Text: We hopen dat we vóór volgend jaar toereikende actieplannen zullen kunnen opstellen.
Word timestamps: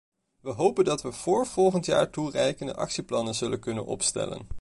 We 0.41 0.49
hopen 0.51 0.85
dat 0.85 1.01
we 1.01 1.11
vóór 1.11 1.45
volgend 1.47 1.85
jaar 1.85 2.09
toereikende 2.09 2.73
actieplannen 2.75 3.35
zullen 3.35 3.59
kunnen 3.59 3.85
opstellen. 3.85 4.49